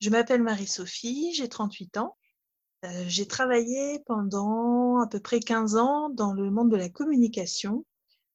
[0.00, 2.16] Je m'appelle Marie-Sophie, j'ai 38 ans.
[2.84, 7.84] Euh, j'ai travaillé pendant à peu près 15 ans dans le monde de la communication,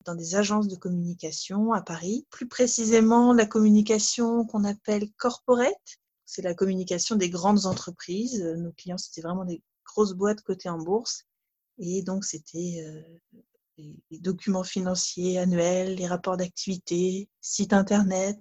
[0.04, 2.26] dans des agences de communication à Paris.
[2.32, 6.00] Plus précisément, la communication qu'on appelle corporate.
[6.26, 8.42] C'est la communication des grandes entreprises.
[8.42, 11.26] Nos clients, c'était vraiment des grosses boîtes cotées en bourse.
[11.78, 18.40] Et donc, c'était euh, les documents financiers annuels, les rapports d'activité, site internet,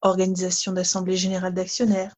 [0.00, 2.14] organisation d'assemblée générale d'actionnaires.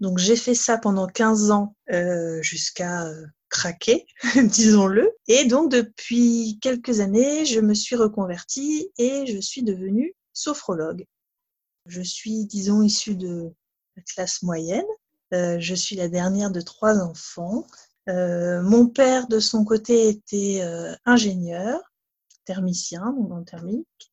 [0.00, 5.12] Donc j'ai fait ça pendant 15 ans euh, jusqu'à euh, craquer, disons-le.
[5.28, 11.04] Et donc depuis quelques années, je me suis reconvertie et je suis devenue sophrologue.
[11.86, 13.52] Je suis, disons, issue de
[13.96, 14.86] la classe moyenne.
[15.34, 17.66] Euh, je suis la dernière de trois enfants.
[18.06, 20.62] mon père, de son côté, était
[21.04, 21.78] ingénieur,
[22.44, 24.12] thermicien, donc en thermique.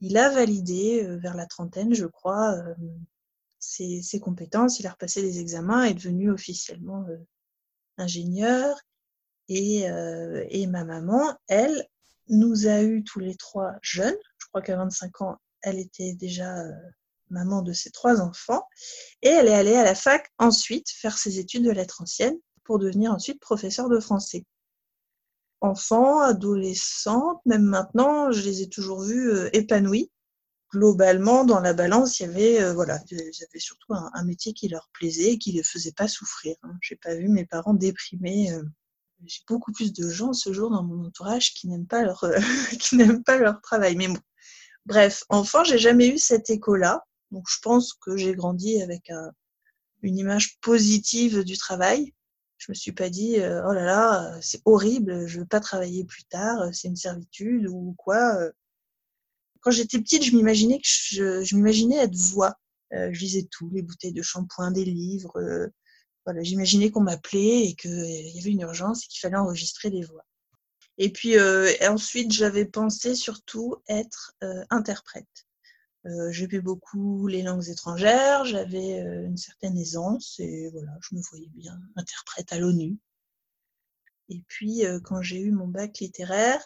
[0.00, 2.56] Il a validé vers la trentaine, je crois,
[3.64, 7.16] ses, compétences, il a repassé des examens, est devenu officiellement euh,
[7.98, 8.76] ingénieur.
[9.48, 11.86] Et, euh, et, ma maman, elle,
[12.28, 14.16] nous a eu tous les trois jeunes.
[14.38, 16.72] Je crois qu'à 25 ans, elle était déjà euh,
[17.28, 18.66] maman de ses trois enfants.
[19.22, 22.78] Et elle est allée à la fac ensuite faire ses études de lettres anciennes pour
[22.78, 24.44] devenir ensuite professeur de français.
[25.60, 30.10] Enfants, adolescentes, même maintenant, je les ai toujours vus épanouis
[30.74, 32.98] globalement, dans la balance, il y avait, euh, voilà,
[33.56, 36.56] surtout un, métier qui leur plaisait et qui ne les faisait pas souffrir.
[36.64, 36.76] Hein.
[36.80, 38.52] Je n'ai pas vu mes parents déprimés.
[38.52, 38.64] Euh.
[39.24, 42.38] J'ai beaucoup plus de gens ce jour dans mon entourage qui n'aiment pas leur, euh,
[42.80, 43.94] qui n'aiment pas leur travail.
[43.94, 44.18] Mais bon,
[44.84, 47.04] bref, enfant, j'ai jamais eu cet écho-là.
[47.30, 49.10] Donc, je pense que j'ai grandi avec
[50.02, 52.12] une image positive du travail.
[52.58, 56.24] Je me suis pas dit, oh là là, c'est horrible, je veux pas travailler plus
[56.24, 58.38] tard, c'est une servitude ou quoi
[59.64, 62.54] quand j'étais petite, je m'imaginais être voix.
[62.92, 65.36] Euh, je lisais tout, les bouteilles de shampoing, des livres.
[65.38, 65.68] Euh,
[66.26, 70.02] voilà, j'imaginais qu'on m'appelait et qu'il y avait une urgence et qu'il fallait enregistrer des
[70.02, 70.24] voix.
[70.98, 74.36] Et puis euh, ensuite, j'avais pensé surtout être
[74.70, 75.46] interprète.
[76.30, 81.80] J'aimais beaucoup les langues étrangères, j'avais une certaine aisance et voilà, je me voyais bien
[81.96, 82.98] interprète à l'ONU.
[84.28, 86.62] Et puis, quand j'ai eu mon bac littéraire,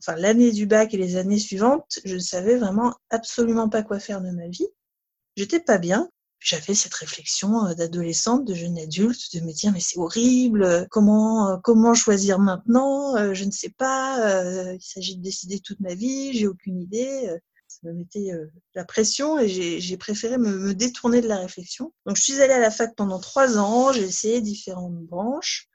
[0.00, 3.98] enfin l'année du bac et les années suivantes, je ne savais vraiment absolument pas quoi
[3.98, 4.68] faire de ma vie.
[5.36, 6.10] J'étais pas bien.
[6.40, 11.50] J'avais cette réflexion euh, d'adolescente, de jeune adulte, de me dire mais c'est horrible, comment
[11.50, 14.72] euh, comment choisir maintenant euh, Je ne sais pas.
[14.72, 17.28] Il s'agit de décider toute ma vie, j'ai aucune idée.
[17.66, 18.30] Ça me mettait
[18.74, 21.92] la pression et j'ai préféré me, me détourner de la réflexion.
[22.06, 25.68] Donc je suis allée à la fac pendant trois ans, j'ai essayé différentes branches.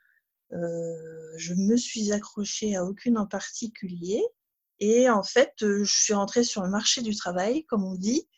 [0.52, 4.22] Euh, je me suis accrochée à aucune en particulier.
[4.80, 8.28] Et en fait, euh, je suis rentrée sur le marché du travail, comme on dit.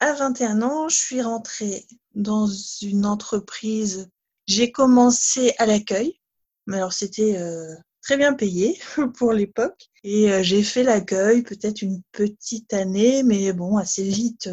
[0.00, 4.08] À 21 ans, je suis rentrée dans une entreprise.
[4.46, 6.20] J'ai commencé à l'accueil.
[6.66, 8.78] Mais alors, c'était euh, très bien payé
[9.16, 9.88] pour l'époque.
[10.02, 14.50] Et j'ai fait l'accueil peut-être une petite année, mais bon, assez vite,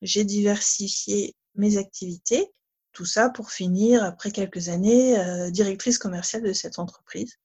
[0.00, 2.50] j'ai diversifié mes activités.
[2.92, 7.38] Tout ça pour finir, après quelques années, euh, directrice commerciale de cette entreprise.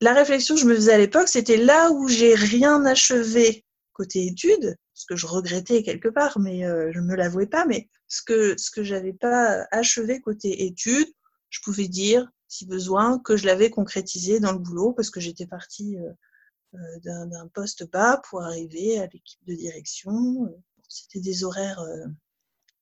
[0.00, 4.26] La réflexion que je me faisais à l'époque, c'était là où j'ai rien achevé côté
[4.26, 7.88] études, ce que je regrettais quelque part, mais euh, je ne me l'avouais pas, mais
[8.06, 11.12] ce que, ce que j'avais pas achevé côté études,
[11.50, 15.46] je pouvais dire, si besoin, que je l'avais concrétisé dans le boulot parce que j'étais
[15.46, 20.48] partie euh, d'un poste bas pour arriver à l'équipe de direction.
[20.88, 21.82] C'était des horaires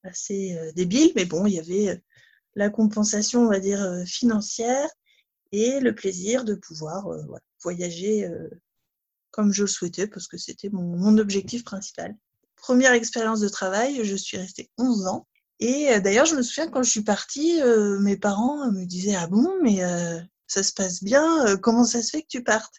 [0.06, 1.96] assez euh, débile, mais bon, il y avait euh,
[2.54, 4.88] la compensation, on va dire, euh, financière
[5.52, 7.06] et le plaisir de pouvoir
[7.62, 8.28] voyager
[9.30, 12.16] comme je le souhaitais, parce que c'était mon, objectif principal.
[12.56, 15.28] Première expérience de travail, je suis restée 11 ans.
[15.60, 17.60] Et d'ailleurs, je me souviens quand je suis partie,
[18.00, 19.78] mes parents me disaient Ah bon, mais
[20.48, 22.74] ça se passe bien, comment ça se fait que tu partes?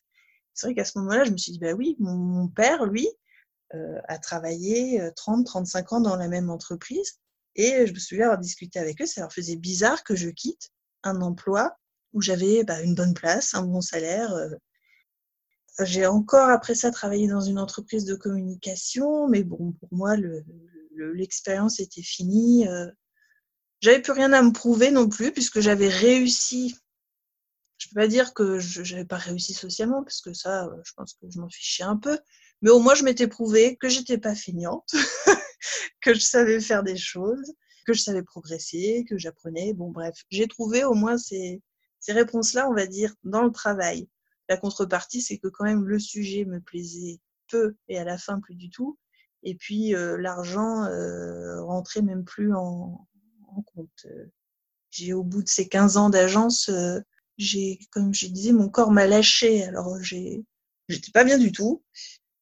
[0.53, 3.07] C'est vrai qu'à ce moment-là, je me suis dit Bah oui, mon père, lui,
[3.72, 7.19] à travailler 30-35 euh, ans dans la même entreprise.
[7.55, 10.69] Et je me souviens avoir discuté avec eux, ça leur faisait bizarre que je quitte
[11.03, 11.75] un emploi
[12.14, 14.34] où j'avais bah, une bonne place, un bon salaire.
[14.34, 14.49] Euh.
[15.81, 20.16] J'ai encore après ça travaillé dans une entreprise de communication, mais bon, pour moi,
[20.96, 22.66] l'expérience était finie.
[23.81, 26.75] J'avais plus rien à me prouver non plus, puisque j'avais réussi.
[27.87, 31.13] Je peux pas dire que je n'avais pas réussi socialement, parce que ça, je pense
[31.13, 32.19] que je m'en fichais un peu.
[32.61, 34.93] Mais au moins, je m'étais prouvé que j'étais pas feignante,
[36.01, 37.53] que je savais faire des choses,
[37.85, 39.73] que je savais progresser, que j'apprenais.
[39.73, 41.61] Bon, bref, j'ai trouvé au moins ces,
[41.99, 44.09] ces réponses-là, on va dire, dans le travail.
[44.49, 48.41] La contrepartie, c'est que quand même le sujet me plaisait peu et à la fin
[48.41, 48.97] plus du tout.
[49.43, 53.07] Et puis euh, l'argent euh, rentrait même plus en,
[53.47, 54.07] rends compte.
[54.90, 56.69] J'ai au bout de ces 15 ans d'agence,
[57.91, 59.63] comme je disais, mon corps m'a lâché.
[59.63, 60.43] Alors j'ai,
[60.89, 61.84] j'étais pas bien du tout.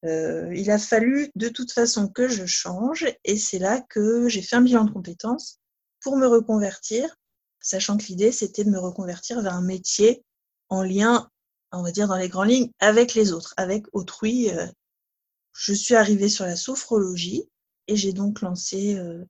[0.04, 4.42] Euh, il a fallu de toute façon que je change et c'est là que j'ai
[4.42, 5.58] fait un bilan de compétences
[6.00, 7.16] pour me reconvertir,
[7.60, 10.22] sachant que l'idée c'était de me reconvertir vers un métier
[10.68, 11.28] en lien,
[11.72, 14.50] on va dire dans les grandes lignes, avec les autres, avec autrui.
[14.50, 14.66] Euh.
[15.52, 17.48] Je suis arrivée sur la sophrologie
[17.88, 19.24] et j'ai donc lancé euh,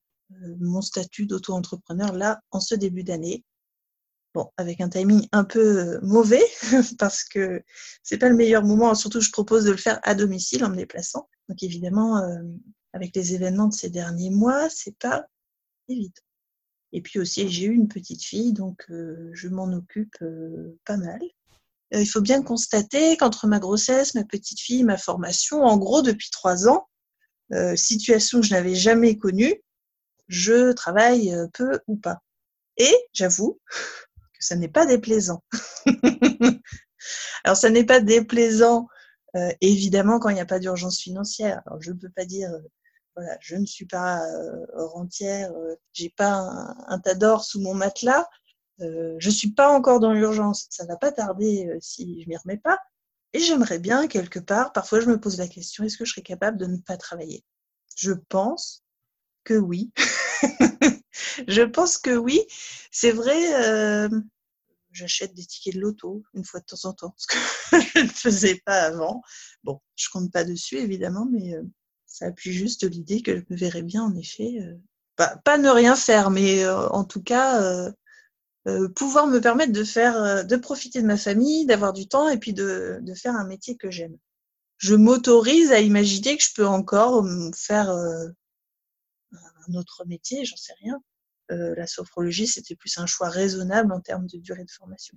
[0.58, 3.44] mon statut d'auto-entrepreneur là en ce début d'année
[4.36, 6.44] Bon, avec un timing un peu euh, mauvais
[6.98, 7.62] parce que
[8.02, 8.94] c'est pas le meilleur moment.
[8.94, 11.30] Surtout, je propose de le faire à domicile en me déplaçant.
[11.48, 12.42] Donc évidemment, euh,
[12.92, 15.24] avec les événements de ces derniers mois, c'est pas
[15.88, 16.20] évident.
[16.92, 20.18] Et puis aussi, j'ai eu une petite fille, donc euh, je m'en occupe
[20.84, 21.22] pas mal.
[21.92, 26.28] il faut bien constater qu'entre ma grossesse, ma petite fille, ma formation, en gros depuis
[26.30, 26.90] trois ans,
[27.74, 29.62] situation que je n'avais jamais connue,
[30.28, 32.18] je travaille peu ou pas.
[32.76, 33.58] Et j'avoue,
[34.36, 35.42] que ça n'est pas déplaisant.
[37.44, 38.88] Alors, ça n'est pas déplaisant,
[39.36, 41.62] euh, évidemment, quand il n'y a pas d'urgence financière.
[41.66, 42.60] Alors, je ne peux pas dire, euh,
[43.14, 45.52] voilà, je ne suis pas euh, rentière,
[45.92, 48.28] j'ai pas un, un tas d'or sous mon matelas,
[48.78, 50.66] je suis pas encore dans l'urgence.
[50.68, 52.78] Ça va pas tarder si je m'y remets pas.
[53.32, 56.22] Et j'aimerais bien, quelque part, parfois je me pose la question, est-ce que je serais
[56.22, 57.44] capable de ne pas travailler?
[57.96, 58.84] Je pense
[59.44, 59.92] que oui.
[61.48, 62.40] je pense que oui.
[62.90, 64.08] C'est vrai, euh,
[64.92, 67.36] j'achète des tickets de loto une fois de temps en temps, ce que
[67.94, 69.22] je ne faisais pas avant.
[69.64, 71.62] Bon, je compte pas dessus, évidemment, mais euh,
[72.06, 74.74] ça appuie juste l'idée que je me verrais bien, en effet, euh,
[75.16, 77.90] pas, ne rien faire, mais en tout cas,
[78.94, 82.52] pouvoir me permettre de faire, de profiter de ma famille, d'avoir du temps et puis
[82.52, 84.18] de, de faire un métier que j'aime.
[84.76, 87.90] Je m'autorise à imaginer que je peux encore faire
[89.68, 91.00] un autre métier, j'en sais rien.
[91.52, 95.16] Euh, la sophrologie, c'était plus un choix raisonnable en termes de durée de formation.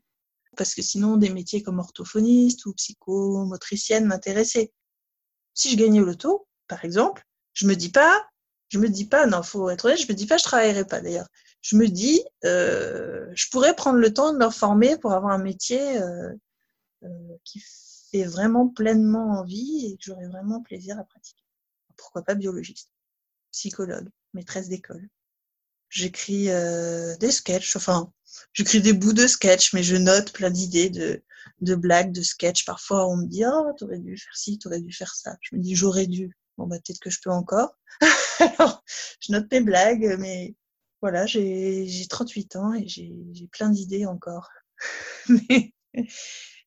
[0.57, 4.72] Parce que sinon, des métiers comme orthophoniste ou psychomotricienne m'intéressaient.
[5.54, 8.28] Si je gagnais au loto, par exemple, je me dis pas,
[8.69, 11.02] je me dis pas, non, faut être honnête, je me dis pas, je travaillerai pas
[11.02, 11.28] d'ailleurs.
[11.62, 15.44] Je me dis, euh, je pourrais prendre le temps de me former pour avoir un
[15.44, 16.34] métier euh,
[17.44, 17.62] qui
[18.12, 21.44] fait vraiment pleinement envie et que j'aurais vraiment plaisir à pratiquer.
[21.98, 22.92] Pourquoi pas biologiste,
[23.52, 25.08] psychologue maîtresse d'école.
[25.90, 28.12] J'écris euh, des sketchs, enfin,
[28.54, 32.66] j'écris des bouts de sketchs, mais je note plein d'idées de, blagues, de sketchs.
[32.66, 35.36] Parfois, on me dit, oh, t'aurais dû faire ci, t'aurais dû faire ça.
[35.42, 36.31] Je me dis, j'aurais dû.
[36.58, 37.78] Bon, bah, peut-être que je peux encore.
[38.40, 38.84] Alors,
[39.20, 40.56] je note mes blagues, mais
[41.02, 44.50] voilà, j'ai 38 ans et j'ai plein d'idées encore.